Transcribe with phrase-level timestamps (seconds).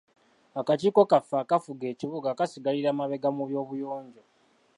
[0.59, 4.23] Akakiiko kaffe akafuga ekibuga kasigalira mabega mu by'obuyonjo.